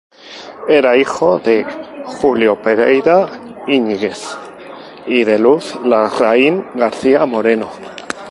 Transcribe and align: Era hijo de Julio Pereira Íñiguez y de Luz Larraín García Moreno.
Era 0.67 0.97
hijo 0.97 1.37
de 1.37 1.63
Julio 2.05 2.59
Pereira 2.59 3.29
Íñiguez 3.67 4.35
y 5.05 5.23
de 5.23 5.37
Luz 5.37 5.79
Larraín 5.83 6.65
García 6.73 7.27
Moreno. 7.27 7.69